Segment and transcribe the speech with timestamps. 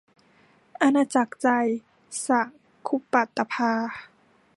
[0.81, 1.47] อาณาจักรใจ-
[2.25, 2.27] ส
[2.87, 3.71] คุปตาภา